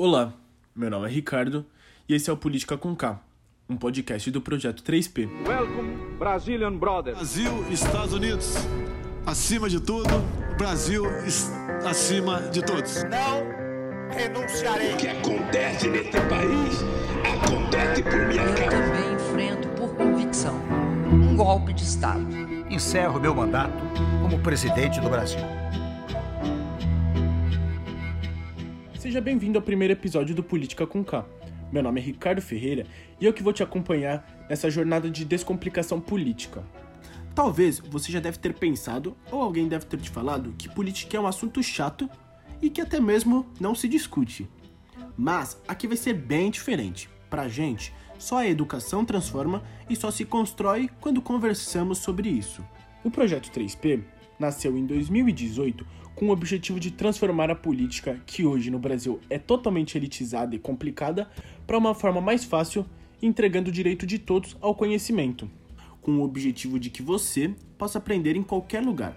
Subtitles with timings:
[0.00, 0.32] Olá,
[0.76, 1.66] meu nome é Ricardo
[2.08, 3.20] e esse é o Política com K,
[3.68, 5.28] um podcast do projeto 3P.
[5.44, 7.16] Welcome, Brazilian Brothers.
[7.16, 8.54] Brasil, Estados Unidos,
[9.26, 10.08] acima de tudo,
[10.56, 11.02] Brasil
[11.84, 13.02] acima de todos.
[13.04, 14.94] não renunciarei.
[14.94, 16.78] O que acontece neste país
[17.44, 18.70] acontece por minha Eu causa.
[18.70, 20.54] também enfrento por convicção
[21.10, 22.24] um golpe de Estado.
[22.70, 23.72] encerro meu mandato
[24.22, 25.40] como presidente do Brasil.
[29.08, 31.26] Seja bem-vindo ao primeiro episódio do Política com K.
[31.72, 32.84] Meu nome é Ricardo Ferreira
[33.18, 36.62] e eu que vou te acompanhar nessa jornada de descomplicação política.
[37.34, 41.20] Talvez você já deve ter pensado, ou alguém deve ter te falado, que política é
[41.20, 42.06] um assunto chato
[42.60, 44.46] e que até mesmo não se discute.
[45.16, 47.08] Mas aqui vai ser bem diferente.
[47.30, 52.62] Pra gente, só a educação transforma e só se constrói quando conversamos sobre isso.
[53.02, 54.04] O projeto 3P
[54.38, 59.38] nasceu em 2018 com o objetivo de transformar a política, que hoje no Brasil é
[59.38, 61.30] totalmente elitizada e complicada,
[61.64, 62.84] para uma forma mais fácil,
[63.22, 65.48] entregando o direito de todos ao conhecimento,
[66.02, 69.16] com o objetivo de que você possa aprender em qualquer lugar.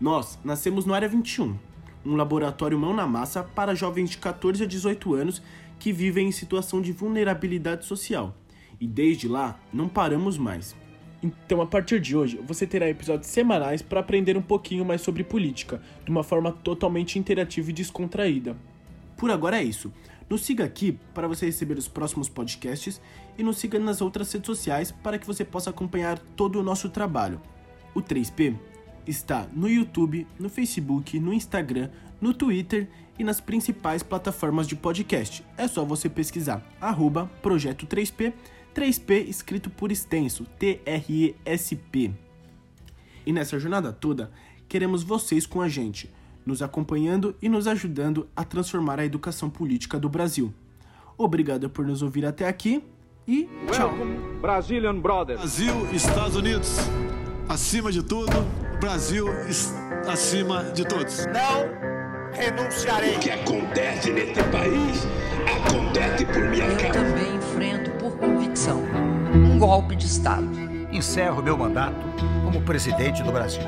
[0.00, 1.56] Nós nascemos no Área 21,
[2.04, 5.42] um laboratório mão na massa para jovens de 14 a 18 anos
[5.78, 8.36] que vivem em situação de vulnerabilidade social.
[8.80, 10.74] E desde lá, não paramos mais.
[11.22, 15.22] Então, a partir de hoje, você terá episódios semanais para aprender um pouquinho mais sobre
[15.22, 18.56] política, de uma forma totalmente interativa e descontraída.
[19.16, 19.92] Por agora é isso.
[20.30, 23.00] Nos siga aqui para você receber os próximos podcasts
[23.36, 26.88] e nos siga nas outras redes sociais para que você possa acompanhar todo o nosso
[26.88, 27.40] trabalho.
[27.94, 28.56] O 3P
[29.06, 35.44] está no YouTube, no Facebook, no Instagram, no Twitter e nas principais plataformas de podcast.
[35.58, 38.32] É só você pesquisar arroba Projeto 3P,
[38.74, 42.12] 3P escrito por extenso, T-R-E-S-P.
[43.26, 44.30] E nessa jornada toda,
[44.68, 46.10] queremos vocês com a gente,
[46.44, 50.54] nos acompanhando e nos ajudando a transformar a educação política do Brasil.
[51.18, 52.82] Obrigado por nos ouvir até aqui
[53.26, 53.90] e tchau!
[53.90, 55.40] Welcome, Brazilian Brothers.
[55.40, 56.78] Brasil, Estados Unidos,
[57.48, 58.32] acima de tudo,
[58.80, 59.26] Brasil
[60.08, 61.26] acima de todos.
[61.26, 61.68] Não
[62.32, 63.16] renunciarei.
[63.16, 65.06] O que acontece neste país
[65.46, 67.19] acontece por minha causa.
[69.60, 70.48] Golpe de Estado.
[70.90, 72.00] Encerro meu mandato
[72.42, 73.60] como presidente do Brasil.